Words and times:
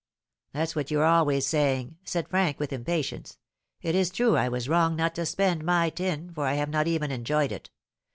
"That's 0.51 0.75
what 0.75 0.89
you 0.89 0.99
are 1.01 1.05
always 1.05 1.45
saying," 1.45 1.97
said 2.05 2.27
Frank, 2.27 2.59
with 2.59 2.73
impatience; 2.73 3.37
"it 3.83 3.93
is 3.93 4.09
true 4.09 4.35
I 4.35 4.49
was 4.49 4.67
wrong 4.67 4.95
not 4.95 5.13
to 5.13 5.27
spend 5.27 5.63
my 5.63 5.91
'tin,' 5.91 6.33
for 6.33 6.47
I 6.47 6.55
have 6.55 6.69
not 6.69 6.87
even 6.87 7.11
enjoyed 7.11 7.51
it. 7.51 7.69